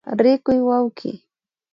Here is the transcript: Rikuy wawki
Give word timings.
Rikuy 0.21 0.57
wawki 0.67 1.09